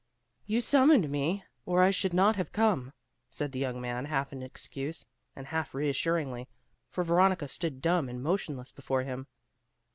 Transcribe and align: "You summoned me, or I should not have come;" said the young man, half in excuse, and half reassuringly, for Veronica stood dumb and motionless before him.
"You 0.47 0.61
summoned 0.61 1.11
me, 1.11 1.43
or 1.63 1.83
I 1.83 1.91
should 1.91 2.11
not 2.11 2.35
have 2.35 2.51
come;" 2.51 2.91
said 3.29 3.51
the 3.51 3.59
young 3.59 3.79
man, 3.79 4.05
half 4.05 4.33
in 4.33 4.41
excuse, 4.41 5.05
and 5.35 5.45
half 5.45 5.75
reassuringly, 5.75 6.47
for 6.89 7.03
Veronica 7.03 7.47
stood 7.47 7.83
dumb 7.83 8.09
and 8.09 8.23
motionless 8.23 8.71
before 8.71 9.03
him. 9.03 9.27